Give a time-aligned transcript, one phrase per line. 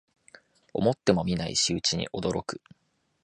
[0.73, 2.59] 思ってもみない仕打ちに驚く